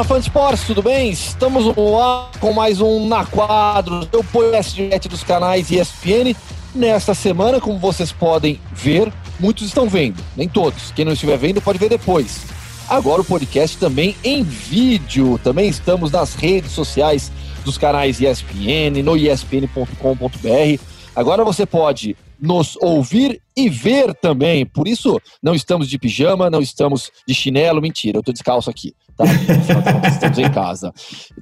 [0.00, 1.10] Fala fã de esportes, tudo bem?
[1.10, 6.34] Estamos no ar com mais um Na Quadro, seu podcast dos canais ESPN.
[6.74, 10.90] Nesta semana, como vocês podem ver, muitos estão vendo, nem todos.
[10.92, 12.46] Quem não estiver vendo pode ver depois.
[12.88, 15.38] Agora o podcast também em vídeo.
[15.44, 17.30] Também estamos nas redes sociais
[17.62, 20.82] dos canais ESPN, no espn.com.br.
[21.14, 24.64] Agora você pode nos ouvir e ver também.
[24.64, 27.80] Por isso, não estamos de pijama, não estamos de chinelo.
[27.80, 28.94] Mentira, eu tô descalço aqui.
[29.16, 29.24] Tá?
[30.08, 30.92] estamos em casa.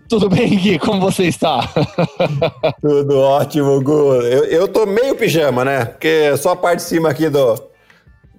[0.08, 0.78] Tudo bem, Gui?
[0.78, 1.60] Como você está?
[2.82, 4.14] Tudo ótimo, Gu.
[4.22, 5.84] Eu, eu tô meio pijama, né?
[5.84, 7.54] Porque só a parte de cima aqui do,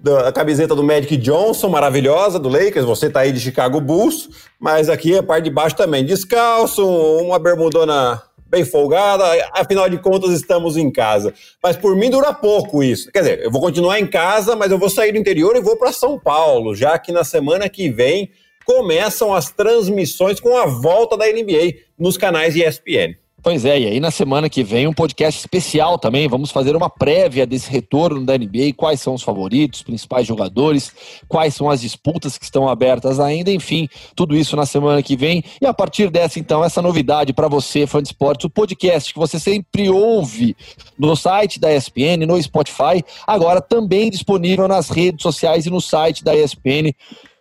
[0.02, 2.84] da camiseta do Magic Johnson, maravilhosa, do Lakers.
[2.86, 6.04] Você tá aí de Chicago Bulls, mas aqui a parte de baixo também.
[6.04, 6.84] Descalço,
[7.18, 11.32] uma bermudona bem folgada, afinal de contas estamos em casa.
[11.62, 13.10] Mas por mim dura pouco isso.
[13.12, 15.76] Quer dizer, eu vou continuar em casa, mas eu vou sair do interior e vou
[15.76, 18.30] para São Paulo, já que na semana que vem
[18.66, 23.14] começam as transmissões com a volta da NBA nos canais ESPN.
[23.42, 26.28] Pois é, e aí na semana que vem um podcast especial também.
[26.28, 30.92] Vamos fazer uma prévia desse retorno da NBA, quais são os favoritos, principais jogadores,
[31.26, 35.42] quais são as disputas que estão abertas ainda, enfim, tudo isso na semana que vem.
[35.60, 39.18] E a partir dessa, então, essa novidade para você, fã de esportes, o podcast que
[39.18, 40.54] você sempre ouve
[40.98, 46.22] no site da ESPN, no Spotify, agora também disponível nas redes sociais e no site
[46.22, 46.92] da ESPN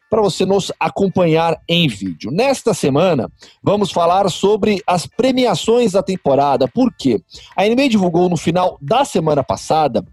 [0.10, 2.32] para você nos acompanhar em vídeo.
[2.32, 6.68] Nesta semana, vamos falar sobre as premiações da temporada.
[6.68, 7.22] Por quê?
[7.56, 10.04] A NBA divulgou no final da semana passada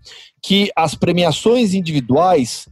[0.42, 2.68] que as premiações individuais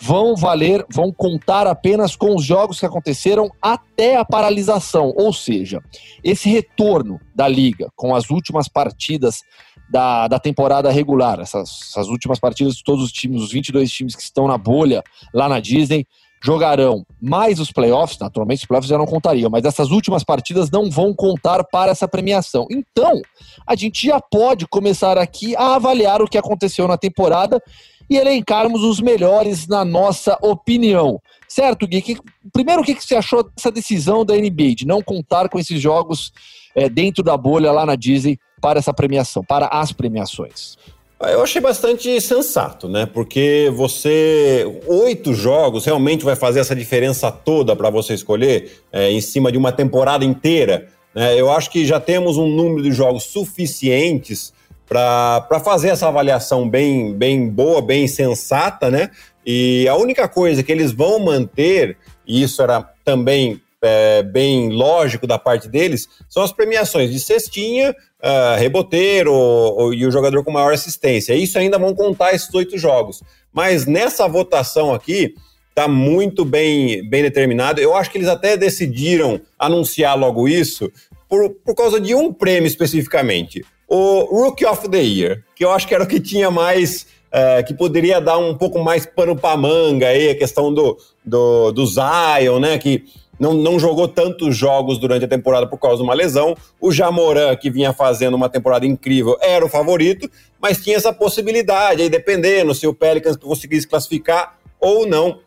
[0.00, 5.80] vão valer, vão contar apenas com os jogos que aconteceram até a paralisação, ou seja,
[6.22, 9.40] esse retorno da liga com as últimas partidas
[9.88, 14.16] da, da temporada regular, essas, essas últimas partidas de todos os times, os 22 times
[14.16, 16.06] que estão na bolha lá na Disney,
[16.46, 20.88] jogarão mais os playoffs, naturalmente os playoffs já não contariam, mas essas últimas partidas não
[20.88, 22.68] vão contar para essa premiação.
[22.70, 23.20] Então,
[23.66, 27.60] a gente já pode começar aqui a avaliar o que aconteceu na temporada
[28.08, 31.20] e elencarmos os melhores na nossa opinião.
[31.48, 32.00] Certo, Gui?
[32.00, 32.16] Que,
[32.52, 35.80] primeiro, o que, que você achou dessa decisão da NBA de não contar com esses
[35.80, 36.32] jogos
[36.76, 40.76] é, dentro da bolha lá na Disney para essa premiação, para as premiações?
[41.18, 43.06] Eu achei bastante sensato, né?
[43.06, 44.80] Porque você.
[44.86, 49.56] Oito jogos realmente vai fazer essa diferença toda para você escolher é, em cima de
[49.56, 50.88] uma temporada inteira.
[51.14, 51.40] Né?
[51.40, 54.52] Eu acho que já temos um número de jogos suficientes
[54.86, 59.10] para fazer essa avaliação bem, bem boa, bem sensata, né?
[59.44, 65.26] E a única coisa que eles vão manter, e isso era também é, bem lógico
[65.26, 70.50] da parte deles, são as premiações de cestinha, uh, reboteiro ou, e o jogador com
[70.50, 71.34] maior assistência.
[71.34, 73.22] Isso ainda vão contar esses oito jogos.
[73.52, 75.34] Mas nessa votação aqui,
[75.76, 77.80] está muito bem, bem determinado.
[77.80, 80.90] Eu acho que eles até decidiram anunciar logo isso
[81.28, 83.64] por, por causa de um prêmio especificamente.
[83.86, 87.14] O Rookie of the Year, que eu acho que era o que tinha mais.
[87.26, 91.70] Uh, que poderia dar um pouco mais pano para manga aí, a questão do, do,
[91.72, 92.78] do Zion, né?
[92.78, 93.04] Que
[93.38, 96.56] não, não jogou tantos jogos durante a temporada por causa de uma lesão.
[96.80, 100.30] O Jamoran, que vinha fazendo uma temporada incrível, era o favorito,
[100.60, 105.40] mas tinha essa possibilidade, aí dependendo se o Pelicans conseguisse classificar ou não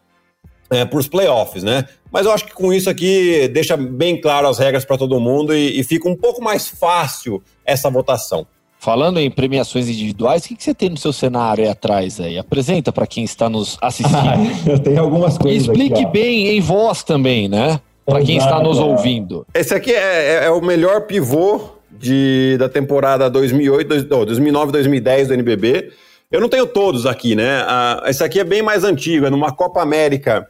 [0.70, 1.86] é, para os playoffs, né?
[2.12, 5.56] Mas eu acho que com isso aqui deixa bem claro as regras para todo mundo
[5.56, 8.46] e, e, fica um pouco mais fácil essa votação.
[8.82, 12.38] Falando em premiações individuais, o que, que você tem no seu cenário aí atrás aí?
[12.38, 14.16] Apresenta para quem está nos assistindo.
[14.18, 15.64] Ah, eu tenho algumas coisas.
[15.64, 17.82] explique aqui, bem em voz também, né?
[18.06, 19.46] Para quem está nos ouvindo.
[19.54, 21.60] Esse aqui é, é, é o melhor pivô
[21.92, 25.92] de, da temporada 2008, 2009, 2010 do NBB.
[26.32, 27.62] Eu não tenho todos aqui, né?
[27.68, 30.48] Ah, esse aqui é bem mais antigo, é numa Copa América.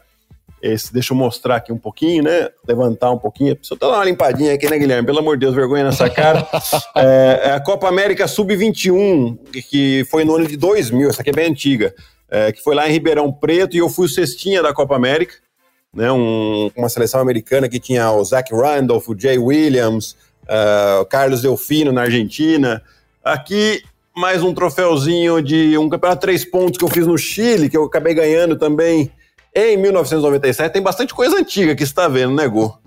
[0.61, 2.49] Esse, deixa eu mostrar aqui um pouquinho, né?
[2.67, 3.55] Levantar um pouquinho.
[3.55, 5.05] Preciso dar uma limpadinha aqui, né, Guilherme?
[5.05, 6.45] Pelo amor de Deus, vergonha nessa cara.
[6.95, 9.37] é, é, a Copa América Sub-21,
[9.69, 11.93] que foi no ano de 2000, essa aqui é bem antiga,
[12.29, 15.35] é, que foi lá em Ribeirão Preto e eu fui o cestinha da Copa América,
[15.93, 16.11] né?
[16.11, 20.11] Um, uma seleção americana que tinha o Zach Randolph, o Jay Williams,
[20.43, 22.81] uh, o Carlos Delfino na Argentina.
[23.23, 23.81] Aqui
[24.15, 27.77] mais um troféuzinho de um campeonato de três pontos que eu fiz no Chile, que
[27.77, 29.09] eu acabei ganhando também
[29.53, 30.71] em 1997.
[30.71, 32.77] Tem bastante coisa antiga que você está vendo, né, Gu?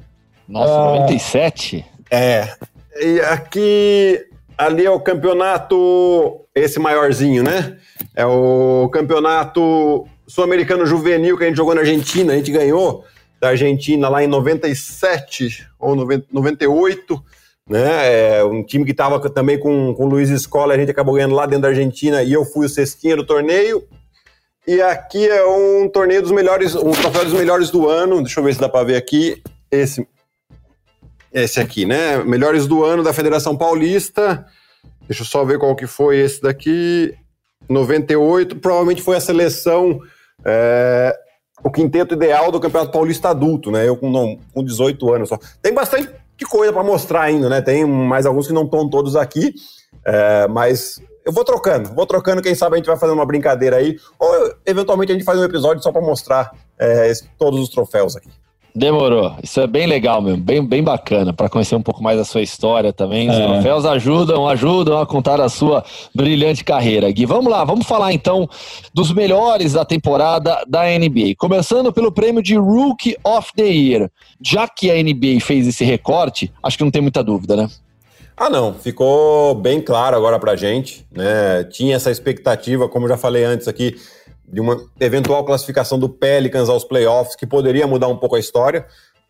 [0.48, 1.84] Nossa, ah, 97?
[2.10, 2.48] É.
[2.96, 4.24] E aqui,
[4.56, 7.76] ali é o campeonato, esse maiorzinho, né?
[8.14, 12.32] É o campeonato sul-americano juvenil que a gente jogou na Argentina.
[12.32, 13.04] A gente ganhou
[13.40, 15.96] da Argentina lá em 97 ou
[16.30, 17.22] 98
[17.68, 18.38] né?
[18.38, 21.34] É um time que estava também com, com o Luiz Escola, a gente acabou ganhando
[21.34, 23.84] lá dentro da Argentina e eu fui o cestinha do torneio.
[24.66, 28.22] E aqui é um torneio dos melhores, um troféu dos melhores do ano.
[28.22, 29.42] Deixa eu ver se dá para ver aqui.
[29.70, 30.06] Esse
[31.32, 32.18] esse aqui, né?
[32.18, 34.44] Melhores do ano da Federação Paulista.
[35.08, 37.14] Deixa eu só ver qual que foi esse daqui.
[37.68, 40.00] 98, provavelmente foi a seleção,
[40.44, 41.16] é,
[41.62, 43.88] o quinteto ideal do Campeonato Paulista adulto, né?
[43.88, 45.38] Eu com, não, com 18 anos só.
[45.62, 46.10] Tem bastante
[46.50, 47.62] coisa para mostrar ainda, né?
[47.62, 49.54] Tem mais alguns que não estão todos aqui,
[50.04, 53.76] é, mas eu vou trocando, vou trocando, quem sabe a gente vai fazer uma brincadeira
[53.76, 58.16] aí, ou eventualmente a gente faz um episódio só para mostrar é, todos os troféus
[58.16, 58.28] aqui.
[58.74, 59.36] Demorou.
[59.42, 62.40] Isso é bem legal mesmo, bem, bem bacana para conhecer um pouco mais da sua
[62.40, 63.28] história também.
[63.28, 63.46] Os é.
[63.46, 65.84] troféus ajudam, ajudam a contar a sua
[66.14, 67.10] brilhante carreira.
[67.10, 68.48] Gui, vamos lá, vamos falar então
[68.94, 71.34] dos melhores da temporada da NBA.
[71.36, 74.10] Começando pelo prêmio de Rookie of the Year.
[74.40, 77.68] Já que a NBA fez esse recorte, acho que não tem muita dúvida, né?
[78.36, 81.64] Ah, não, ficou bem claro agora pra gente, né?
[81.64, 83.96] Tinha essa expectativa, como já falei antes aqui,
[84.46, 88.86] de uma eventual classificação do Pelicans aos playoffs, que poderia mudar um pouco a história,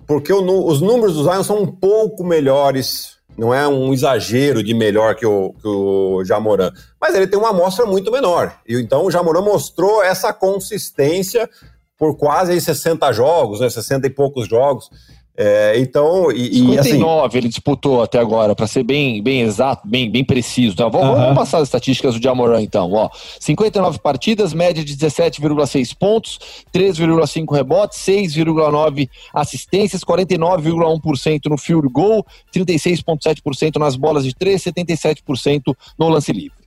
[0.06, 4.74] porque o, os números do Zion são um pouco melhores, não é um exagero de
[4.74, 8.56] melhor que o, que o Jamoran, mas ele tem uma amostra muito menor.
[8.66, 11.48] E então o Jamoran mostrou essa consistência
[11.96, 14.90] por quase 60 jogos, né, 60 e poucos jogos.
[15.34, 20.10] É, então, e, 59 assim, ele disputou até agora, para ser bem, bem exato, bem,
[20.10, 20.76] bem preciso.
[20.76, 20.88] Tá?
[20.88, 21.20] Vamos, uh -huh.
[21.20, 22.92] vamos, passar as estatísticas do Jamoran então.
[22.92, 23.08] Ó,
[23.40, 26.38] 59 partidas, média de 17,6 pontos,
[26.72, 36.08] 3,5 rebotes, 6,9 assistências, 49,1% no field goal, 36,7% nas bolas de 3, 77% no
[36.10, 36.62] lance livre.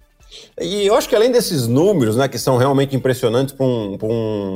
[0.59, 3.97] E eu acho que além desses números, né, que são realmente impressionantes para um,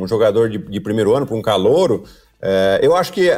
[0.01, 2.03] um, jogador de, de primeiro ano, para um calouro,
[2.41, 3.29] é, eu acho que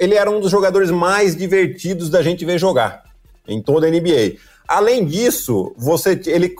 [0.00, 3.04] ele era um dos jogadores mais divertidos da gente ver jogar
[3.46, 4.38] em toda a NBA.
[4.66, 6.54] Além disso, você ele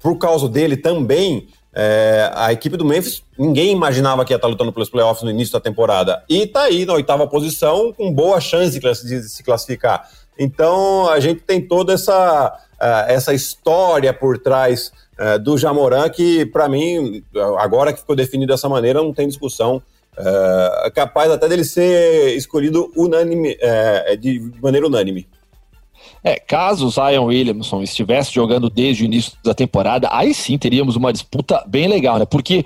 [0.00, 4.72] por causa dele também é, a equipe do Memphis, ninguém imaginava que ia estar lutando
[4.72, 6.22] pelos playoffs no início da temporada.
[6.28, 10.08] E tá aí na oitava posição, com boa chance de se classificar.
[10.38, 16.44] Então a gente tem toda essa, uh, essa história por trás uh, do Jamoran, que
[16.46, 17.24] para mim,
[17.58, 19.82] agora que ficou definido dessa maneira, não tem discussão.
[20.18, 25.28] É, capaz até dele ser escolhido unânime, é, de maneira unânime.
[26.22, 30.96] É, caso o Zion Williamson estivesse jogando desde o início da temporada, aí sim teríamos
[30.96, 32.26] uma disputa bem legal, né?
[32.26, 32.64] Porque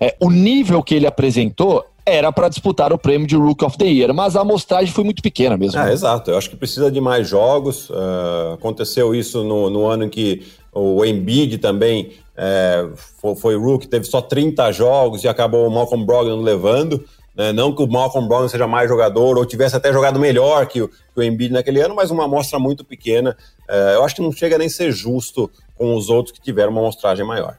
[0.00, 3.86] é, o nível que ele apresentou era para disputar o prêmio de Rook of the
[3.86, 5.80] Year, mas a amostragem foi muito pequena mesmo.
[5.80, 6.30] É, exato.
[6.30, 7.88] Eu acho que precisa de mais jogos.
[7.88, 10.42] Uh, aconteceu isso no, no, ano em que
[10.74, 12.88] o Embiid também é,
[13.20, 17.04] foi, foi Rook, teve só 30 jogos e acabou o Malcolm Brogdon levando.
[17.36, 17.52] Né?
[17.52, 20.88] Não que o Malcolm Brogdon seja mais jogador ou tivesse até jogado melhor que o,
[20.88, 23.36] que o Embiid naquele ano, mas uma amostra muito pequena.
[23.68, 26.72] É, eu acho que não chega nem a ser justo com os outros que tiveram
[26.72, 27.56] uma amostragem maior.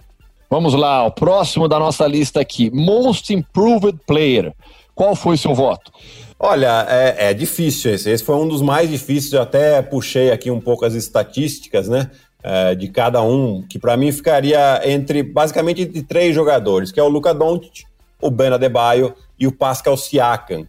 [0.50, 4.54] Vamos lá, o próximo da nossa lista aqui, Most Improved Player.
[4.94, 5.92] Qual foi o seu voto?
[6.40, 8.10] Olha, é, é, difícil esse.
[8.10, 9.34] Esse foi um dos mais difíceis.
[9.34, 12.10] Eu até puxei aqui um pouco as estatísticas, né?
[12.48, 17.04] É, de cada um, que para mim ficaria entre basicamente entre três jogadores, que é
[17.04, 17.86] o Luca Doncic,
[18.22, 20.68] o Ben Adebayo e o Pascal Siakam.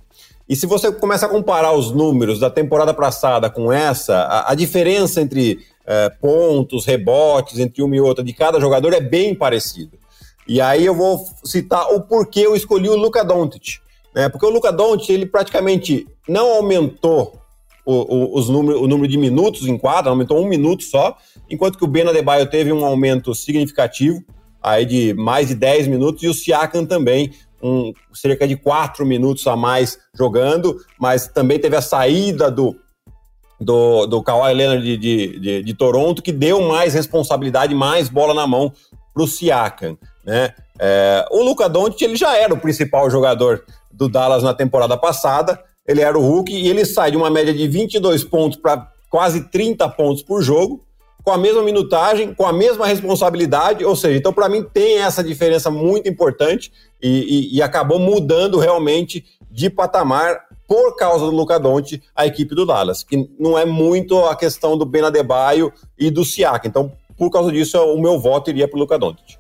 [0.48, 4.54] E se você começa a comparar os números da temporada passada com essa, a, a
[4.54, 9.98] diferença entre é, pontos, rebotes entre uma e outra de cada jogador é bem parecido.
[10.48, 13.80] E aí eu vou citar o porquê eu escolhi o Luca Doncic.
[14.14, 14.30] Né?
[14.30, 17.38] Porque o Luca Doncic, ele praticamente não aumentou
[17.86, 21.16] o, os número, o número de minutos em quadra, aumentou um minuto só,
[21.48, 24.22] enquanto que o Ben Adebayo teve um aumento significativo,
[24.60, 29.46] aí de mais de 10 minutos, e o Siakam também, um, cerca de 4 minutos
[29.46, 32.76] a mais jogando, mas também teve a saída do,
[33.60, 38.34] do, do Kawhi Leonard de, de, de, de Toronto, que deu mais responsabilidade, mais bola
[38.34, 38.72] na mão
[39.14, 39.96] para o Siakam.
[40.24, 40.52] Né?
[40.78, 45.62] É, o Luca Doncic ele já era o principal jogador do Dallas na temporada passada,
[45.86, 49.48] ele era o Hulk e ele sai de uma média de 22 pontos para quase
[49.48, 50.82] 30 pontos por jogo,
[51.22, 55.24] com a mesma minutagem, com a mesma responsabilidade, ou seja, então para mim tem essa
[55.24, 57.08] diferença muito importante e,
[57.54, 62.66] e, e acabou mudando realmente de patamar por causa do Luca Doncic, a equipe do
[62.66, 66.66] Dallas, que não é muito a questão do Ben Adebayo e do Siaka.
[66.66, 69.38] Então, por causa disso, o meu voto iria para o Luca Doncic.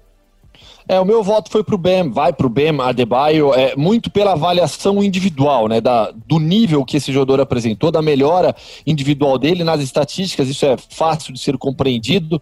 [0.88, 4.08] É, o meu voto foi para o BEM, vai para o BEM Adebayo, é, muito
[4.08, 8.54] pela avaliação individual, né, da, do nível que esse jogador apresentou, da melhora
[8.86, 12.40] individual dele nas estatísticas, isso é fácil de ser compreendido,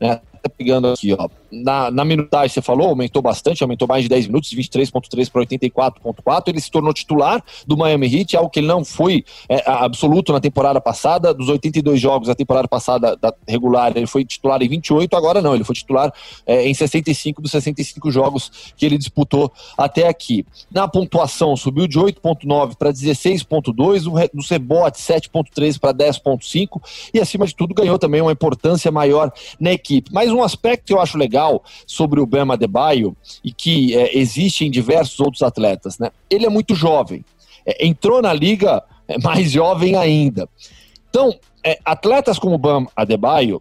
[0.00, 0.20] né,
[0.56, 1.28] pegando aqui, ó.
[1.52, 6.42] Na, na minutagem, você falou, aumentou bastante, aumentou mais de 10 minutos, 23,3 para 84,4.
[6.46, 10.40] Ele se tornou titular do Miami Heat, algo que ele não foi é, absoluto na
[10.40, 11.34] temporada passada.
[11.34, 15.54] Dos 82 jogos da temporada passada da regular, ele foi titular em 28, agora não,
[15.54, 16.10] ele foi titular
[16.46, 20.46] é, em 65 dos 65 jogos que ele disputou até aqui.
[20.70, 26.80] Na pontuação, subiu de 8,9 para 16,2, nos rebotes, 7,3 para 10,5,
[27.12, 29.30] e acima de tudo, ganhou também uma importância maior
[29.60, 30.10] na equipe.
[30.12, 31.41] Mas um aspecto que eu acho legal
[31.86, 36.10] sobre o Bema Adebayo e que é, existe em diversos outros atletas, né?
[36.30, 37.24] Ele é muito jovem,
[37.66, 40.48] é, entrou na liga é, mais jovem ainda.
[41.08, 41.34] Então,
[41.64, 43.60] é, atletas como o Bam Adebayo,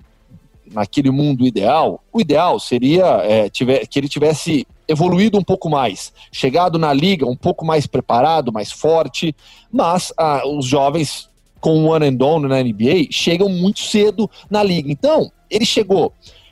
[0.71, 6.13] naquele mundo ideal, o ideal seria é, tiver, que ele tivesse evoluído um pouco mais,
[6.31, 9.35] chegado na liga um pouco mais preparado, mais forte,
[9.71, 14.63] mas ah, os jovens com o one and done na NBA chegam muito cedo na
[14.63, 14.91] liga.
[14.91, 16.11] Então, ele chegou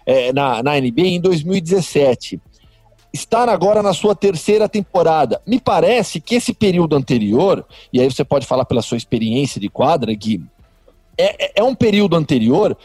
[0.10, 2.42] é, na, na NBA em 2017.
[3.14, 5.40] Estar agora na sua terceira temporada.
[5.46, 7.64] Me parece que esse período anterior,
[7.94, 10.42] e aí você pode falar pela sua experiência de quadra, Gui,
[11.16, 12.76] é, é, é um período anterior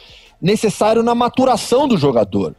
[0.40, 2.54] necessário na maturação do jogador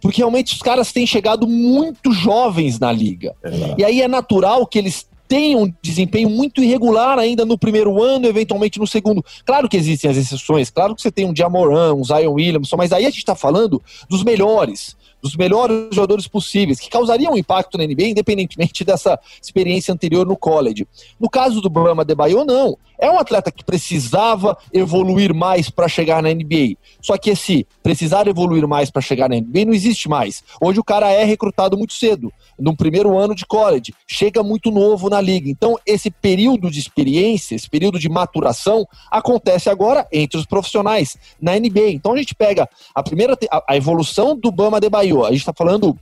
[0.00, 3.34] porque realmente os caras têm chegado muito jovens na liga.
[3.42, 8.00] É e aí é natural que eles tenham um desempenho muito irregular ainda no primeiro
[8.00, 9.24] ano, eventualmente no segundo.
[9.44, 12.92] Claro que existem as exceções, claro que você tem um Jamoran, um Zion Williamson, mas
[12.92, 17.78] aí a gente está falando dos melhores dos melhores jogadores possíveis, que causariam um impacto
[17.78, 20.86] na NBA, independentemente dessa experiência anterior no college.
[21.18, 22.76] No caso do Brahma Debaio, não.
[22.98, 26.76] É um atleta que precisava evoluir mais para chegar na NBA.
[27.00, 30.42] Só que esse precisar evoluir mais para chegar na NBA não existe mais.
[30.60, 35.10] Hoje o cara é recrutado muito cedo, no primeiro ano de college, chega muito novo
[35.10, 35.50] na liga.
[35.50, 41.58] Então, esse período de experiência, esse período de maturação, acontece agora entre os profissionais na
[41.58, 41.90] NBA.
[41.90, 45.98] Então, a gente pega a primeira a, evolução do Bama Debaio a gente está falando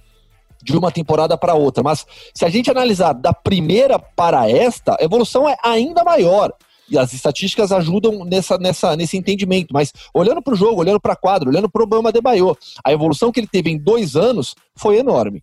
[0.62, 5.04] de uma temporada para outra, mas se a gente analisar da primeira para esta, a
[5.04, 6.52] evolução é ainda maior.
[6.92, 9.72] E as estatísticas ajudam nessa, nessa, nesse entendimento.
[9.72, 12.56] Mas olhando para o jogo, olhando para a quadra, olhando para o Obama de Bayo,
[12.84, 15.42] a evolução que ele teve em dois anos foi enorme.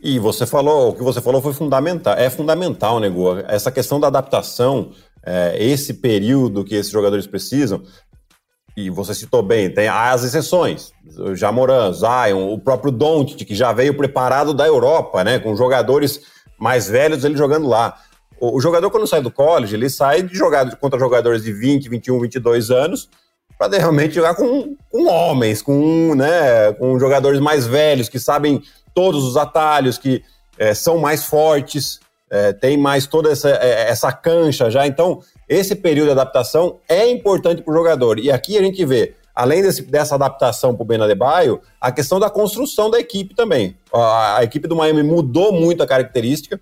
[0.00, 2.14] E você falou, o que você falou foi fundamental.
[2.14, 3.38] É fundamental, Nego.
[3.48, 4.90] Essa questão da adaptação,
[5.24, 7.82] é, esse período que esses jogadores precisam,
[8.76, 10.92] e você citou bem, tem as exceções.
[11.34, 16.20] Jamoran, Zion, o próprio Doncic, que já veio preparado da Europa, né, com jogadores
[16.58, 17.96] mais velhos ele jogando lá.
[18.40, 22.20] O, jogador quando sai do college, ele sai de jogar contra jogadores de 20, 21,
[22.20, 23.08] 22 anos
[23.58, 28.62] para realmente jogar com, com homens, com, né, com jogadores mais velhos que sabem
[28.94, 30.22] todos os atalhos, que
[30.58, 32.00] é, são mais fortes,
[32.30, 34.86] é, tem mais toda essa, é, essa cancha já.
[34.86, 38.18] Então, esse período de adaptação é importante para o jogador.
[38.18, 42.18] E aqui a gente vê, além desse, dessa adaptação para o Ben Adebayo, a questão
[42.18, 43.76] da construção da equipe também.
[43.92, 46.60] A, a equipe do Miami mudou muito a característica.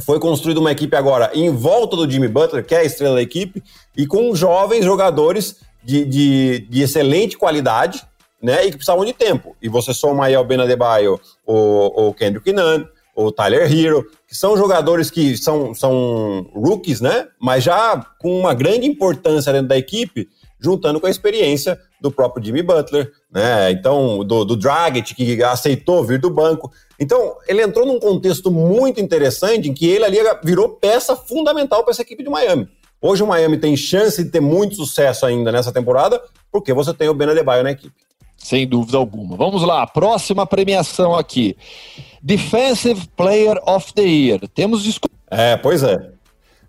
[0.00, 3.22] Foi construída uma equipe agora em volta do Jimmy Butler, que é a estrela da
[3.22, 3.62] equipe,
[3.96, 8.02] e com jovens jogadores de, de, de excelente qualidade,
[8.42, 8.64] né?
[8.64, 9.56] E que precisavam de tempo.
[9.60, 14.34] E você soma aí ao Ben Adebayo, o, o Kendrick Nunn, o Tyler Hero, que
[14.34, 17.28] são jogadores que são, são rookies, né?
[17.40, 20.28] Mas já com uma grande importância dentro da equipe,
[20.58, 23.70] juntando com a experiência do próprio Jimmy Butler, né?
[23.70, 26.70] Então, do, do Dragic, que aceitou vir do banco.
[26.98, 31.90] Então, ele entrou num contexto muito interessante em que ele ali virou peça fundamental para
[31.90, 32.68] essa equipe de Miami.
[33.00, 37.08] Hoje o Miami tem chance de ter muito sucesso ainda nessa temporada, porque você tem
[37.08, 37.94] o Ben Adebayo na equipe.
[38.42, 39.36] Sem dúvida alguma.
[39.36, 41.56] Vamos lá, próxima premiação aqui.
[42.20, 44.40] Defensive Player of the Year.
[44.52, 44.84] Temos
[45.30, 46.10] É, pois é.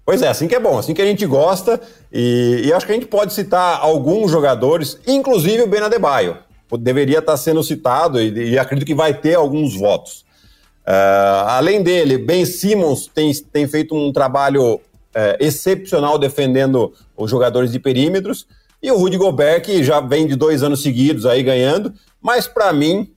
[0.05, 1.81] Pois é, assim que é bom, assim que a gente gosta.
[2.11, 6.37] E, e acho que a gente pode citar alguns jogadores, inclusive o Ben Adebayo.
[6.79, 10.25] Deveria estar sendo citado e, e acredito que vai ter alguns votos.
[10.85, 14.79] Uh, além dele, Ben Simmons tem, tem feito um trabalho uh,
[15.39, 18.45] excepcional defendendo os jogadores de perímetros.
[18.83, 22.73] E o Rudy Gobert, que já vem de dois anos seguidos aí ganhando, mas para
[22.73, 23.09] mim,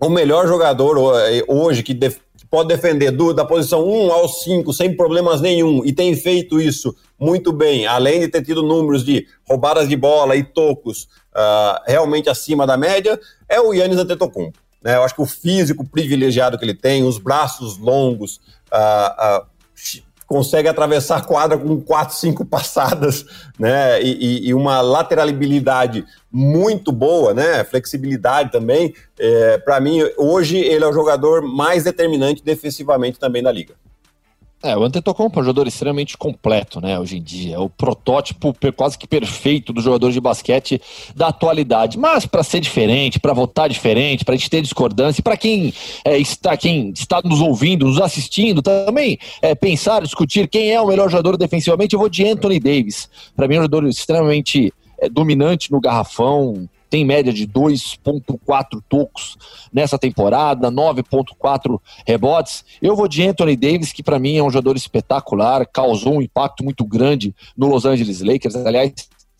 [0.00, 2.18] o melhor jogador eh, hoje que, def
[2.50, 6.96] pode defender do, da posição 1 ao 5 sem problemas nenhum e tem feito isso
[7.18, 12.28] muito bem, além de ter tido números de roubadas de bola e tocos uh, realmente
[12.28, 14.58] acima da média, é o Yannis Antetokounmpo.
[14.82, 14.96] Né?
[14.96, 18.40] Eu acho que o físico privilegiado que ele tem, os braços longos,
[18.72, 19.46] uh, uh,
[20.30, 23.26] consegue atravessar a quadra com quatro, cinco passadas,
[23.58, 24.00] né?
[24.00, 27.64] E, e, uma lateralidade muito boa, né?
[27.64, 28.94] Flexibilidade também.
[29.18, 33.74] É, Para mim, hoje ele é o jogador mais determinante defensivamente também da liga.
[34.62, 37.54] É, o Antetokounmpo é um jogador extremamente completo, né, hoje em dia.
[37.54, 40.80] É o protótipo quase que perfeito do jogador de basquete
[41.16, 41.98] da atualidade.
[41.98, 45.72] Mas para ser diferente, para votar diferente, para a gente ter discordância, para quem
[46.04, 50.86] é, está quem está nos ouvindo, nos assistindo, também é, pensar, discutir quem é o
[50.86, 53.08] melhor jogador defensivamente, eu vou de Anthony Davis.
[53.34, 59.38] Para mim é um jogador extremamente é, dominante no garrafão, tem média de 2,4 tocos
[59.72, 62.64] nessa temporada, 9,4 rebotes.
[62.82, 66.64] Eu vou de Anthony Davis, que para mim é um jogador espetacular, causou um impacto
[66.64, 68.56] muito grande no Los Angeles Lakers.
[68.56, 68.92] Aliás,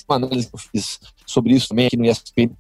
[0.08, 2.56] uma análise que eu fiz sobre isso também aqui no ESPN.com.br.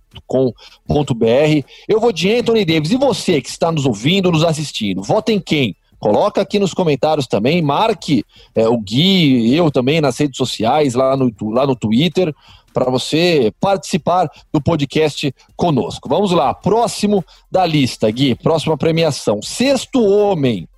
[1.88, 2.92] Eu vou de Anthony Davis.
[2.92, 5.76] E você que está nos ouvindo, nos assistindo, vota em quem?
[6.00, 11.14] Coloca aqui nos comentários também, marque é, o Gui, eu também nas redes sociais, lá
[11.16, 12.34] no, lá no Twitter
[12.72, 16.08] para você participar do podcast conosco.
[16.08, 19.42] Vamos lá, próximo da lista, Gui, próxima premiação.
[19.42, 20.68] Sexto homem,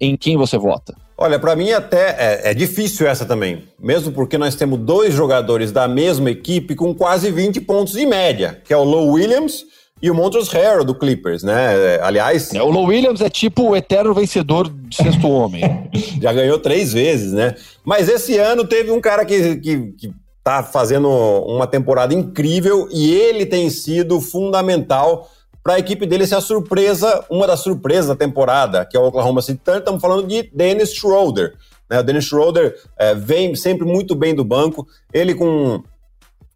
[0.00, 0.94] em quem você vota?
[1.16, 5.70] Olha, para mim até é, é, difícil essa também, mesmo porque nós temos dois jogadores
[5.70, 9.64] da mesma equipe com quase 20 pontos de média, que é o Low Williams
[10.02, 11.98] e o Montrezl Harrell do Clippers, né?
[12.02, 15.62] Aliás, é, o Low Williams é tipo o eterno vencedor de sexto homem.
[16.20, 17.54] Já ganhou três vezes, né?
[17.84, 23.14] Mas esse ano teve um cara que, que, que tá fazendo uma temporada incrível e
[23.14, 25.30] ele tem sido fundamental
[25.62, 29.06] para a equipe dele ser a surpresa, uma das surpresas da temporada, que é o
[29.06, 29.80] Oklahoma City Thunder.
[29.80, 31.54] Estamos falando de Dennis Schroeder.
[31.88, 32.00] Né?
[32.00, 34.86] O Dennis Schroeder é, vem sempre muito bem do banco.
[35.14, 35.82] Ele com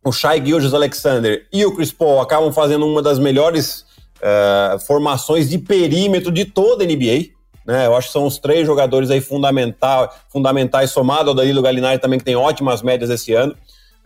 [0.04, 3.84] o Shai Gilgis Alexander e o Chris Paul acabam fazendo uma das melhores
[4.20, 7.30] é, formações de perímetro de toda a NBA.
[7.66, 7.86] Né?
[7.86, 12.18] Eu acho que são os três jogadores aí fundamental, fundamentais, somado ao Danilo Gallinari também,
[12.18, 13.54] que tem ótimas médias esse ano.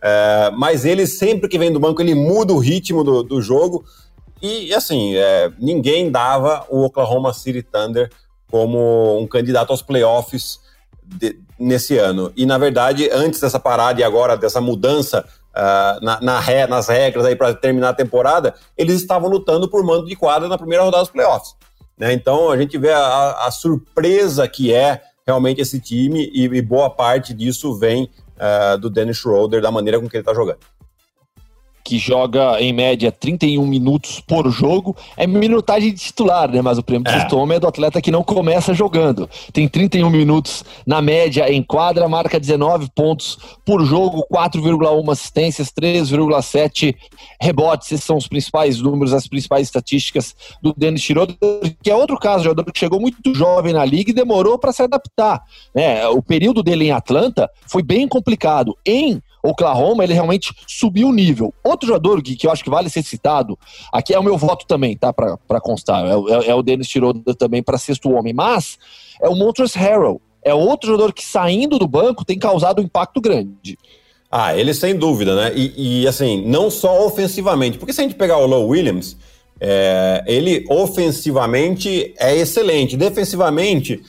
[0.01, 3.85] É, mas ele, sempre que vem do banco, ele muda o ritmo do, do jogo.
[4.41, 8.09] E, assim, é, ninguém dava o Oklahoma City Thunder
[8.51, 10.59] como um candidato aos playoffs
[11.01, 12.33] de, nesse ano.
[12.35, 16.87] E, na verdade, antes dessa parada e agora dessa mudança uh, na, na re, nas
[16.87, 20.83] regras aí para terminar a temporada, eles estavam lutando por mando de quadra na primeira
[20.83, 21.55] rodada dos playoffs.
[21.97, 22.13] Né?
[22.13, 26.89] Então, a gente vê a, a surpresa que é realmente esse time e, e boa
[26.89, 30.57] parte disso vem uh, do Dennis Schroeder, da maneira com que ele está jogando
[31.83, 36.61] que joga em média 31 minutos por jogo, é minutagem de titular, né?
[36.61, 37.25] Mas o prêmio é.
[37.25, 39.29] de é do atleta que não começa jogando.
[39.51, 46.95] Tem 31 minutos na média em quadra, marca 19 pontos por jogo, 4,1 assistências, 3,7
[47.41, 47.91] rebotes.
[47.91, 51.35] Esses são os principais números, as principais estatísticas do Dennis Schroeder,
[51.81, 54.83] que é outro caso, jogador que chegou muito jovem na liga e demorou para se
[54.83, 55.41] adaptar.
[55.75, 56.07] Né?
[56.07, 58.77] O período dele em Atlanta foi bem complicado.
[58.85, 61.53] Em Oklahoma, ele realmente subiu o nível.
[61.61, 63.59] Outro jogador que, que eu acho que vale ser citado,
[63.91, 65.11] aqui é o meu voto também, tá?
[65.11, 66.05] Para constar.
[66.05, 68.33] É, é, é, o Dennis Tiroda também para sexto homem.
[68.33, 68.79] Mas
[69.21, 70.21] é o Montrezl Harrell.
[70.41, 73.77] É outro jogador que saindo do banco tem causado um impacto grande.
[74.31, 75.51] Ah, ele sem dúvida, né?
[75.55, 77.77] E, e assim, não só ofensivamente.
[77.77, 79.17] Porque se a gente pegar o Low Williams,
[79.59, 82.97] é, ele ofensivamente é excelente.
[82.97, 84.01] Defensivamente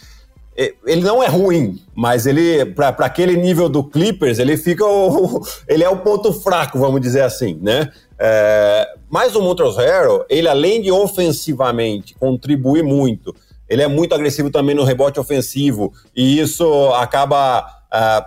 [0.57, 4.85] ele não é ruim, mas ele, para aquele nível do Clippers, ele fica.
[4.85, 7.91] O, ele é o ponto fraco, vamos dizer assim, né?
[8.19, 13.35] É, mas o Montrezl Harrell, ele além de ofensivamente contribuir muito,
[13.69, 18.25] ele é muito agressivo também no rebote ofensivo, e isso acaba é,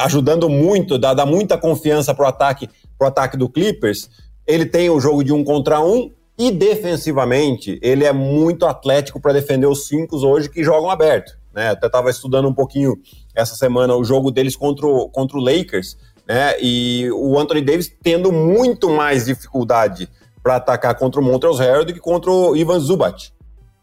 [0.00, 4.10] ajudando muito, dá, dá muita confiança pro ataque, pro ataque do Clippers.
[4.46, 9.32] Ele tem o jogo de um contra um, e defensivamente, ele é muito atlético para
[9.32, 11.36] defender os cinco hoje que jogam aberto.
[11.58, 11.70] Né?
[11.70, 12.96] Até estava estudando um pouquinho
[13.34, 16.54] essa semana o jogo deles contra o, contra o Lakers, né?
[16.60, 20.08] E o Anthony Davis tendo muito mais dificuldade
[20.40, 23.34] para atacar contra o Montrezl Harrell do que contra o Ivan Zubat,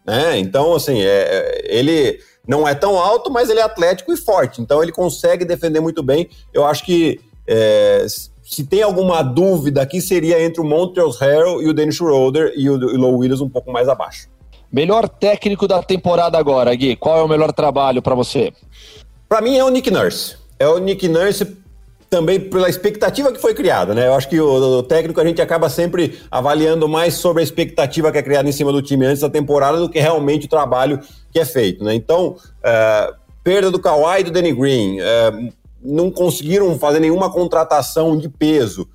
[0.07, 0.39] né?
[0.39, 4.61] Então, assim, é, é, ele não é tão alto, mas ele é atlético e forte,
[4.61, 6.29] então ele consegue defender muito bem.
[6.53, 8.05] Eu acho que é,
[8.41, 12.69] se tem alguma dúvida aqui, seria entre o Montrezl Harrell e o Dennis Schroeder e
[12.69, 14.29] o, o Low Williams um pouco mais abaixo.
[14.75, 16.97] Melhor técnico da temporada agora, Gui.
[16.97, 18.51] Qual é o melhor trabalho para você?
[19.29, 20.35] Para mim é o Nick Nurse.
[20.59, 21.55] É o Nick Nurse
[22.09, 24.07] também pela expectativa que foi criada, né?
[24.07, 28.11] Eu acho que o, o, técnico a gente acaba sempre avaliando mais sobre a expectativa
[28.11, 30.99] que é criada em cima do time antes da temporada do que realmente o trabalho
[31.31, 31.95] que é feito, né?
[31.95, 33.13] Então, é,
[33.45, 38.85] perda do Kawhi e do Danny Green, é, não conseguiram fazer nenhuma contratação de peso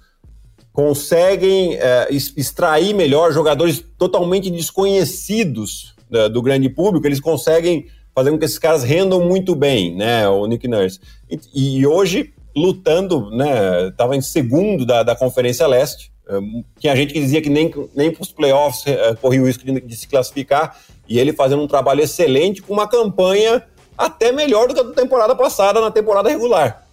[0.80, 8.38] conseguem é, extrair melhor jogadores totalmente desconhecidos né, do grande público, eles conseguem fazer com
[8.38, 10.98] que esses caras rendam muito bem, né, o Nick Nurse.
[11.30, 16.38] E, e hoje, lutando, né, estava em segundo da, da Conferência Leste, é,
[16.78, 19.82] tinha gente que dizia que nem, nem para os playoffs é, corria o risco de,
[19.82, 23.62] de se classificar, e ele fazendo um trabalho excelente com uma campanha
[23.98, 26.86] até melhor do que a da temporada passada na temporada regular,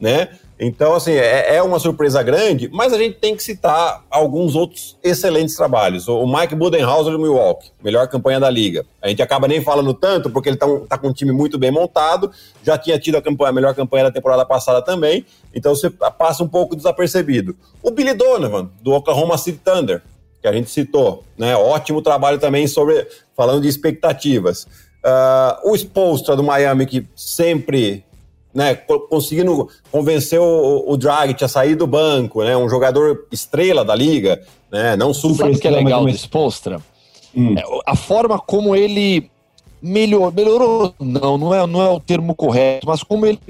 [0.00, 0.28] né?
[0.64, 4.96] Então, assim, é, é, uma surpresa grande, mas a gente tem que citar alguns outros
[5.02, 6.06] excelentes trabalhos.
[6.06, 8.86] O Mike Budenhauser do Milwaukee, melhor campanha da liga.
[9.02, 11.72] A gente acaba nem falando tanto, porque ele tá, tá com um time muito bem
[11.72, 12.30] montado,
[12.62, 16.44] já tinha tido a, campanha, a melhor campanha da temporada passada também, então você passa
[16.44, 17.56] um pouco desapercebido.
[17.82, 20.00] O Billy Donovan, do Oklahoma City Thunder,
[20.40, 21.56] que a gente citou, né?
[21.56, 23.04] Ótimo trabalho também sobre
[23.36, 24.68] falando de expectativas.
[25.04, 28.04] Uh, o Spolstra do Miami, que sempre
[28.54, 33.94] né, conseguindo convencer o, o Dragic a sair do banco, né, um jogador estrela da
[33.94, 36.80] liga, né, não super Sabe o que é legal do Spolstra?
[37.34, 37.54] Hum.
[37.56, 39.30] É, a forma como ele
[39.80, 43.40] melhor, melhorou, não, não é, não é o termo correto, mas como ele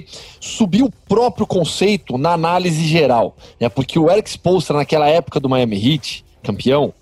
[0.41, 5.49] subiu o próprio conceito na análise geral, né, porque o Eric Spolstra naquela época do
[5.49, 6.95] Miami Heat, campeão,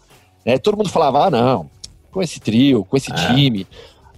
[0.44, 1.70] né, todo mundo falava, ah não,
[2.10, 3.14] com esse trio, com esse é.
[3.14, 3.66] time,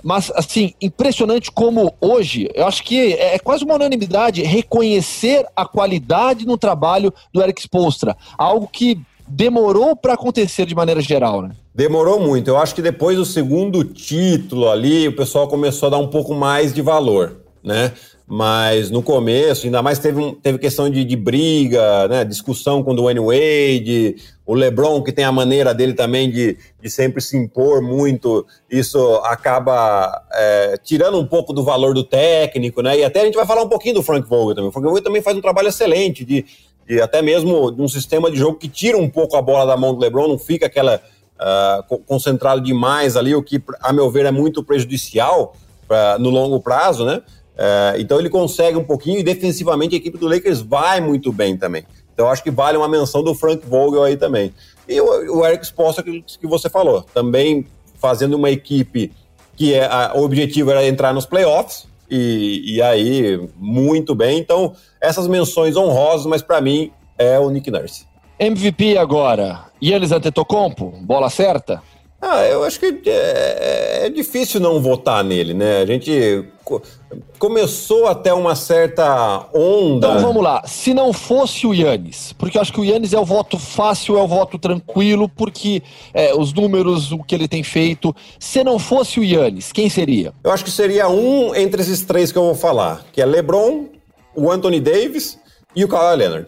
[0.02, 5.64] mas, assim, impressionante como hoje, eu acho que é, é quase uma unanimidade reconhecer a
[5.64, 8.16] qualidade no trabalho do Eric Spolstra.
[8.36, 11.50] Algo que demorou para acontecer de maneira geral, né?
[11.74, 12.48] Demorou muito.
[12.48, 16.34] Eu acho que depois do segundo título ali, o pessoal começou a dar um pouco
[16.34, 17.92] mais de valor, né?
[18.26, 22.24] Mas no começo, ainda mais teve, um, teve questão de, de briga, né?
[22.24, 26.90] discussão com o Dwayne Wade, o LeBron, que tem a maneira dele também de, de
[26.90, 32.98] sempre se impor muito, isso acaba é, tirando um pouco do valor do técnico, né?
[32.98, 34.68] E até a gente vai falar um pouquinho do Frank Vogel também.
[34.70, 36.44] O Frank Vogel também faz um trabalho excelente de,
[36.88, 39.76] de até mesmo de um sistema de jogo que tira um pouco a bola da
[39.76, 41.02] mão do LeBron, não fica aquela
[41.38, 45.54] uh, concentrado demais ali, o que, a meu ver, é muito prejudicial
[45.86, 47.22] pra, no longo prazo, né?
[47.56, 51.56] É, então ele consegue um pouquinho e defensivamente a equipe do Lakers vai muito bem
[51.56, 51.84] também.
[52.14, 54.52] Então acho que vale uma menção do Frank Vogel aí também.
[54.88, 57.66] E o, o Eric Spoelstra que, que você falou, também
[57.98, 59.12] fazendo uma equipe
[59.56, 64.38] que é, a, o objetivo era entrar nos playoffs e, e aí muito bem.
[64.38, 68.06] Então essas menções honrosas, mas para mim é o Nick Nurse.
[68.38, 71.80] MVP agora, Yannis Antetokounmpo, bola certa?
[72.24, 75.82] Ah, eu acho que é, é, difícil não votar nele, né?
[75.82, 76.44] A gente
[77.36, 80.06] começou até uma certa onda.
[80.06, 80.62] Então vamos lá.
[80.64, 84.16] Se não fosse o Yannis, porque eu acho que o Yannis é o voto fácil,
[84.16, 85.82] é o voto tranquilo, porque
[86.14, 88.14] é, os números, o que ele tem feito.
[88.38, 90.32] Se não fosse o Yannis, quem seria?
[90.44, 93.86] Eu acho que seria um entre esses três que eu vou falar, que é LeBron,
[94.32, 95.40] o Anthony Davis
[95.74, 96.46] e o Kawhi Leonard,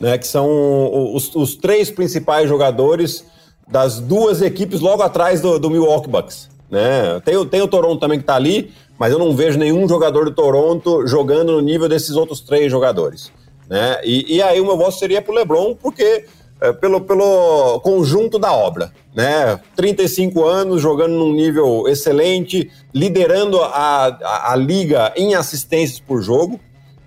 [0.00, 0.18] né?
[0.18, 3.24] Que são os, os três principais jogadores
[3.68, 6.48] das duas equipes logo atrás do, do Milwaukee Bucks.
[6.70, 7.20] Né?
[7.24, 10.32] Tem, tem o Toronto também que está ali, mas eu não vejo nenhum jogador do
[10.32, 13.32] Toronto jogando no nível desses outros três jogadores.
[13.68, 13.98] Né?
[14.04, 16.24] E, e aí o meu voto seria para o LeBron, porque
[16.60, 18.92] é, pelo, pelo conjunto da obra.
[19.14, 19.58] Né?
[19.76, 26.58] 35 anos jogando num nível excelente, liderando a, a, a liga em assistências por jogo,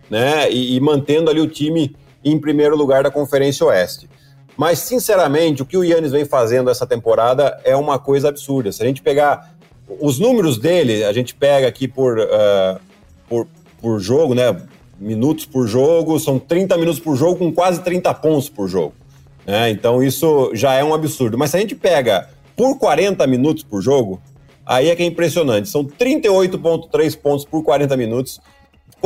[0.09, 0.49] né?
[0.51, 4.09] E, e mantendo ali o time em primeiro lugar da Conferência Oeste.
[4.57, 8.71] Mas, sinceramente, o que o Yannis vem fazendo essa temporada é uma coisa absurda.
[8.71, 9.55] Se a gente pegar
[9.99, 12.79] os números dele, a gente pega aqui por, uh,
[13.29, 13.47] por,
[13.79, 14.59] por jogo, né?
[14.99, 18.95] Minutos por jogo, são 30 minutos por jogo com quase 30 pontos por jogo.
[19.45, 19.69] Né?
[19.69, 21.37] Então, isso já é um absurdo.
[21.37, 24.19] Mas se a gente pega por 40 minutos por jogo,
[24.65, 25.69] aí é que é impressionante.
[25.69, 28.41] São 38,3 pontos por 40 minutos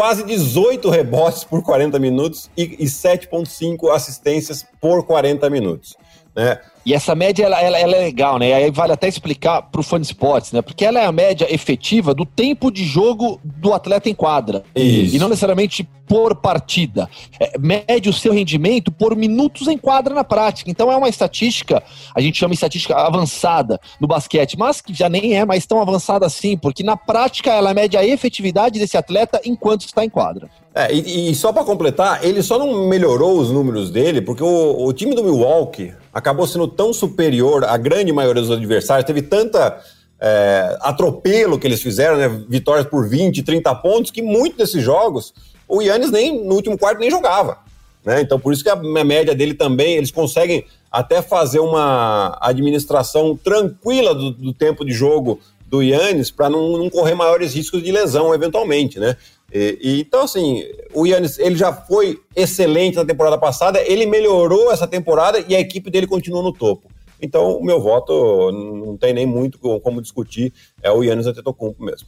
[0.02, 5.96] quase 18 rebotes por 40 minutos e, e 7,5 assistências por 40 minutos.
[6.36, 6.60] Né?
[6.86, 8.50] E essa média ela, ela, ela, é legal, né?
[8.50, 10.62] E aí vale até explicar para o fã de esportes, né?
[10.62, 14.64] Porque ela é a média efetiva do tempo de jogo do atleta em quadra.
[14.76, 15.16] Isso.
[15.16, 17.10] E não necessariamente por partida.
[17.40, 20.70] É, mede o seu rendimento por minutos em quadra na prática.
[20.70, 21.82] Então é uma estatística,
[22.14, 25.82] a gente chama de estatística avançada no basquete, mas que já nem é mais tão
[25.82, 30.50] avançada assim, porque na prática ela mede a efetividade desse atleta enquanto está em quadra.
[30.74, 34.86] É, e, e só para completar, ele só não melhorou os números dele porque o,
[34.86, 39.82] o time do Milwaukee acabou sendo tão superior à grande maioria dos adversários, teve tanta
[40.20, 45.34] é, atropelo que eles fizeram, né, vitórias por 20, 30 pontos, que muitos desses jogos
[45.68, 47.58] o Yannis nem no último quarto nem jogava.
[48.06, 48.22] Né?
[48.22, 54.14] Então, por isso que a média dele também, eles conseguem até fazer uma administração tranquila
[54.14, 55.40] do, do tempo de jogo
[55.72, 59.16] do Yannis para não, não, correr maiores riscos de lesão eventualmente, né?
[59.54, 64.70] E, e, então, assim, o Yannis, ele já foi excelente na temporada passada, ele melhorou
[64.70, 66.92] essa temporada e a equipe dele continua no topo.
[67.22, 70.52] Então, o meu voto não tem nem muito como discutir,
[70.84, 72.08] é o Yannis Antetokounmpo mesmo.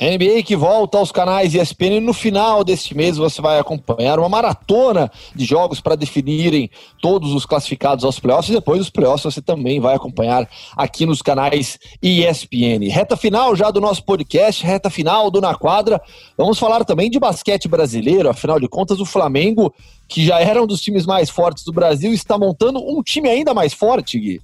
[0.00, 2.00] NBA que volta aos canais ESPN.
[2.00, 7.46] No final deste mês você vai acompanhar uma maratona de jogos para definirem todos os
[7.46, 8.50] classificados aos playoffs.
[8.50, 12.90] E depois dos playoffs você também vai acompanhar aqui nos canais ESPN.
[12.90, 16.00] Reta final já do nosso podcast, reta final do Na Quadra.
[16.36, 18.28] Vamos falar também de basquete brasileiro.
[18.28, 19.72] Afinal de contas, o Flamengo,
[20.06, 23.54] que já era um dos times mais fortes do Brasil, está montando um time ainda
[23.54, 24.42] mais forte, Gui.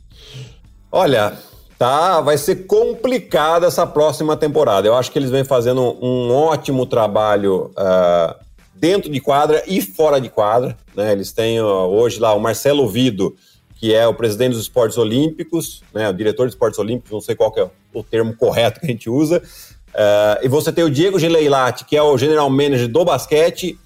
[0.90, 1.38] Olha,
[1.82, 4.86] tá, vai ser complicada essa próxima temporada.
[4.86, 8.36] Eu acho que eles vêm fazendo um ótimo trabalho uh,
[8.72, 10.76] dentro de quadra e fora de quadra.
[10.94, 11.10] Né?
[11.10, 13.34] Eles têm uh, hoje lá o Marcelo Vido,
[13.74, 16.08] que é o presidente dos esportes olímpicos, né?
[16.08, 19.10] o diretor de esportes olímpicos, não sei qual é o termo correto que a gente
[19.10, 19.42] usa.
[19.88, 23.76] Uh, e você tem o Diego Gileilati, que é o general manager do basquete,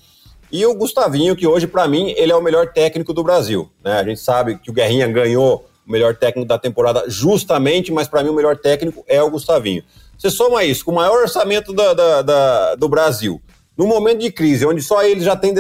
[0.53, 3.71] e o Gustavinho, que hoje, para mim, ele é o melhor técnico do Brasil.
[3.83, 3.99] Né?
[3.99, 8.23] A gente sabe que o Guerrinha ganhou o melhor técnico da temporada, justamente, mas para
[8.23, 9.83] mim o melhor técnico é o Gustavinho.
[10.19, 13.41] Você soma isso com o maior orçamento da, da, da, do Brasil,
[13.77, 15.55] no momento de crise, onde só eles já têm,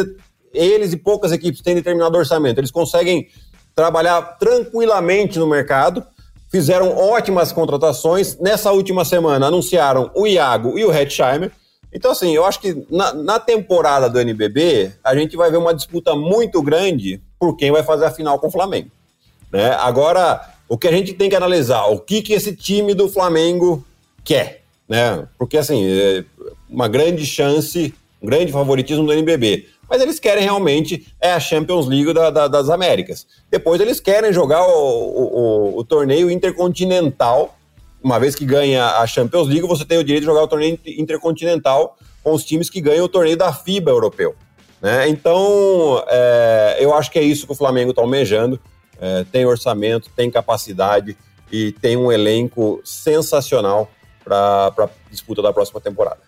[0.53, 3.29] eles e poucas equipes têm determinado orçamento, eles conseguem
[3.75, 6.03] trabalhar tranquilamente no mercado,
[6.51, 8.39] fizeram ótimas contratações.
[8.39, 11.53] Nessa última semana anunciaram o Iago e o Hetzheimer.
[11.93, 15.75] Então, assim, eu acho que na, na, temporada do NBB, a gente vai ver uma
[15.75, 18.91] disputa muito grande por quem vai fazer a final com o Flamengo.
[19.53, 19.71] Né?
[19.79, 23.85] Agora, o que a gente tem que analisar, o que, que esse time do Flamengo
[24.25, 25.27] quer, né?
[25.39, 26.25] Porque, assim, é
[26.69, 29.67] uma grande chance, um grande favoritismo do NBB.
[29.89, 33.27] Mas eles querem realmente é a Champions League da, da, das Américas.
[33.51, 35.39] Depois eles querem jogar o, o,
[35.75, 37.57] o, o torneio intercontinental.
[38.03, 40.79] Uma vez que ganha a Champions League, você tem o direito de jogar o torneio
[40.87, 44.35] intercontinental com os times que ganham o torneio da FIBA europeu.
[44.83, 45.09] Né?
[45.09, 48.61] Então, é, eu acho que é isso que o Flamengo está almejando
[49.01, 51.17] é, tem orçamento, tem capacidade
[51.51, 53.91] e tem um elenco sensacional
[54.25, 56.21] para a disputa da próxima temporada.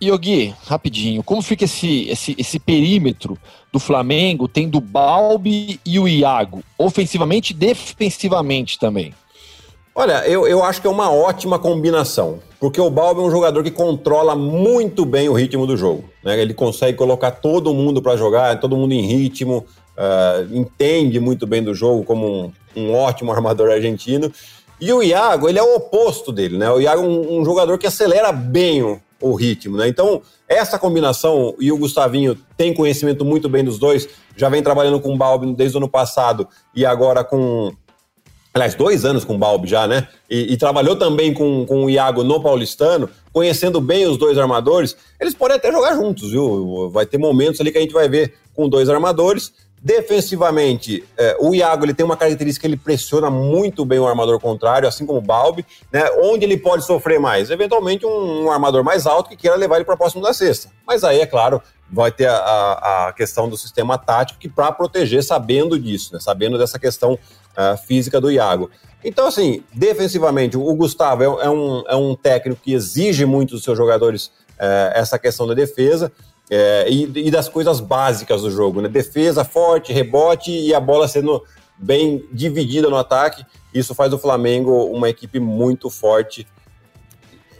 [0.00, 3.36] Yogi, rapidinho, como fica esse, esse, esse perímetro
[3.72, 9.12] do Flamengo, tendo o Balbi e o Iago, ofensivamente e defensivamente também?
[10.00, 13.64] Olha, eu, eu acho que é uma ótima combinação, porque o Balbi é um jogador
[13.64, 16.04] que controla muito bem o ritmo do jogo.
[16.22, 16.40] Né?
[16.40, 21.64] Ele consegue colocar todo mundo para jogar, todo mundo em ritmo, uh, entende muito bem
[21.64, 24.30] do jogo como um, um, ótimo armador argentino.
[24.80, 26.70] E o Iago, ele é o oposto dele, né?
[26.70, 29.88] O Iago é um, um jogador que acelera bem o, o ritmo, né?
[29.88, 35.00] Então, essa combinação, e o Gustavinho tem conhecimento muito bem dos dois, já vem trabalhando
[35.00, 37.72] com o Balbi desde o ano passado e agora com.
[38.58, 40.08] Aliás, dois anos com o Balbi já, né?
[40.28, 44.96] E, e, trabalhou também com, com o Iago no Paulistano, conhecendo bem os dois armadores.
[45.20, 46.90] Eles podem até jogar juntos, viu?
[46.90, 49.52] Vai ter momentos ali que a gente vai ver com dois armadores.
[49.80, 54.88] Defensivamente, é, o Iago ele tem uma característica ele pressiona muito bem o armador contrário,
[54.88, 56.10] assim como o Balbi, né?
[56.20, 57.50] Onde ele pode sofrer mais?
[57.50, 60.68] Eventualmente um, um armador mais alto que queira levar ele para próximo da cesta.
[60.84, 64.72] Mas aí, é claro, vai ter a, a, a questão do sistema tático que para
[64.72, 66.18] proteger, sabendo disso, né?
[66.18, 67.16] Sabendo dessa questão
[67.58, 68.70] uh, física do Iago.
[69.04, 73.64] Então, assim, defensivamente, o Gustavo é, é, um, é um técnico que exige muito dos
[73.64, 76.12] seus jogadores uh, essa questão da defesa.
[76.50, 78.88] É, e, e, das coisas básicas do jogo, né?
[78.88, 81.44] Defesa forte, rebote e a bola sendo
[81.76, 83.44] bem dividida no ataque.
[83.74, 86.46] Isso faz o Flamengo uma equipe muito forte,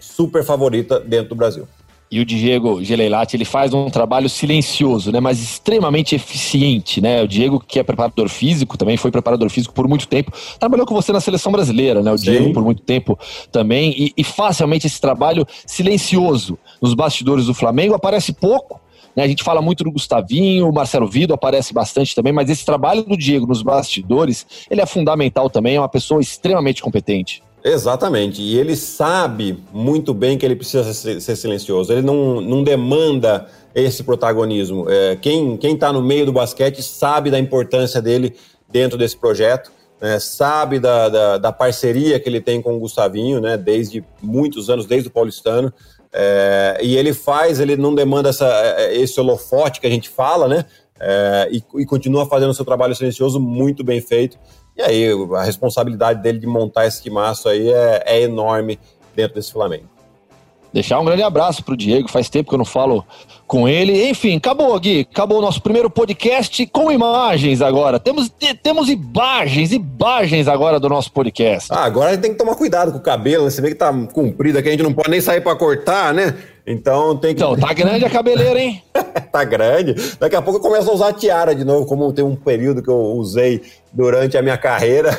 [0.00, 1.68] super favorita dentro do Brasil.
[2.10, 7.22] E o Diego Geleilati, ele faz um trabalho silencioso, né, mas extremamente eficiente, né?
[7.22, 10.94] O Diego, que é preparador físico, também foi preparador físico por muito tempo, trabalhou com
[10.94, 12.10] você na seleção brasileira, né?
[12.10, 12.30] O Sim.
[12.30, 13.18] Diego por muito tempo
[13.52, 18.80] também, e, e facilmente esse trabalho silencioso nos bastidores do Flamengo aparece pouco,
[19.14, 19.24] né?
[19.24, 23.02] A gente fala muito do Gustavinho, o Marcelo Vido aparece bastante também, mas esse trabalho
[23.02, 27.42] do Diego nos bastidores, ele é fundamental também, é uma pessoa extremamente competente.
[27.64, 32.62] Exatamente, e ele sabe muito bem que ele precisa ser, ser silencioso, ele não, não
[32.62, 34.88] demanda esse protagonismo.
[34.88, 38.34] É, quem está no meio do basquete sabe da importância dele
[38.70, 43.40] dentro desse projeto, né, sabe da, da, da, parceria que ele tem com o Gustavinho,
[43.40, 45.72] né, desde muitos anos, desde o Paulistano,
[46.12, 50.46] é, e ele faz, ele não demanda essa, é, esse holofote que a gente fala,
[50.46, 50.64] né,
[51.00, 54.38] é, e, e continua fazendo o seu trabalho silencioso muito bem feito.
[54.78, 58.78] E aí a responsabilidade dele de montar esse timaço aí é, é enorme
[59.16, 59.88] dentro desse Flamengo.
[60.72, 62.08] Deixar um grande abraço para o Diego.
[62.08, 63.04] Faz tempo que eu não falo
[63.46, 64.08] com ele.
[64.08, 65.08] Enfim, acabou, Gui.
[65.10, 67.98] Acabou o nosso primeiro podcast com imagens agora.
[67.98, 68.30] Temos,
[68.62, 71.72] temos imagens, imagens agora do nosso podcast.
[71.72, 73.50] Ah, agora a gente tem que tomar cuidado com o cabelo, né?
[73.50, 76.36] Você vê que tá comprido aqui, a gente não pode nem sair para cortar, né?
[76.70, 77.42] Então tem que.
[77.42, 78.82] Então, tá grande a cabeleira, hein?
[79.32, 79.94] tá grande.
[80.20, 82.90] Daqui a pouco eu começo a usar tiara de novo, como tem um período que
[82.90, 85.18] eu usei durante a minha carreira.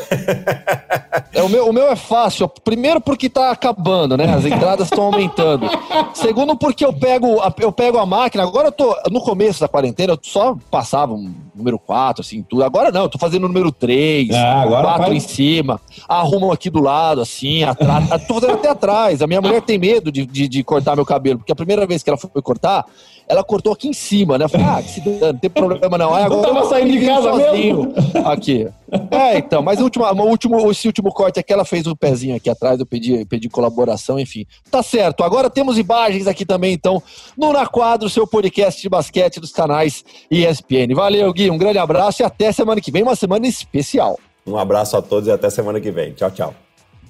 [1.34, 2.48] é, o, meu, o meu é fácil.
[2.64, 4.32] Primeiro porque tá acabando, né?
[4.32, 5.68] As entradas estão aumentando.
[6.14, 8.44] Segundo porque eu pego, a, eu pego a máquina.
[8.44, 8.96] Agora eu tô.
[9.10, 12.64] No começo da quarentena, eu só passava um número 4, assim, tudo.
[12.64, 15.14] Agora não, eu tô fazendo o número 3, ah, 4 faz...
[15.14, 18.10] em cima, arrumo aqui do lado, assim, atrás.
[18.28, 19.22] tô fazendo até atrás.
[19.22, 22.04] A minha mulher tem medo de, de, de cortar meu cabelo porque a primeira vez
[22.04, 22.86] que ela foi cortar,
[23.30, 24.46] ela cortou aqui em cima, né?
[24.46, 26.16] Eu falei, ah, se não tem problema não.
[26.16, 28.28] Aí agora eu tava saindo de casa sozinho mesmo.
[28.28, 28.68] aqui.
[29.12, 32.50] É, então, mas o último, esse último corte aqui, ela fez o um pezinho aqui
[32.50, 34.48] atrás, eu pedi, pedi colaboração, enfim.
[34.72, 35.24] Tá certo.
[35.24, 37.04] Agora temos imagens aqui também, então,
[37.38, 40.96] no Na Quadro, seu podcast de basquete dos canais ESPN.
[40.96, 44.18] Valeu, Gui, um grande abraço e até semana que vem, uma semana especial.
[44.48, 46.14] Um abraço a todos e até semana que vem.
[46.14, 46.56] Tchau, tchau.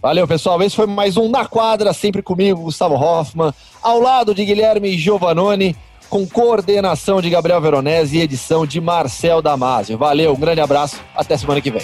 [0.02, 0.62] Valeu, pessoal.
[0.62, 5.76] Esse foi mais um Na Quadra, sempre comigo, Gustavo Hoffman, ao lado de Guilherme Giovanoni,
[6.10, 9.98] com coordenação de Gabriel Veronese e edição de Marcel Damasio.
[9.98, 11.84] Valeu, um grande abraço, até semana que vem.